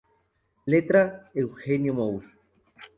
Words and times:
Letra: 0.65 1.29
Eugenio 1.35 1.93
Moure. 1.93 2.25